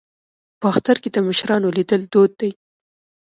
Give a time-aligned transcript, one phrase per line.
[0.59, 2.51] په اختر کې د مشرانو لیدل دود دی.